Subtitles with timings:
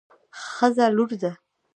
[0.45, 1.31] ښځه لور ده